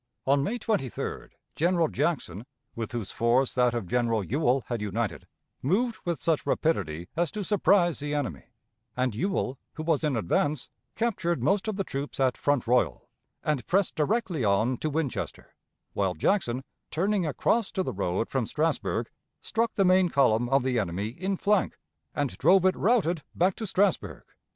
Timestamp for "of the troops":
11.67-12.19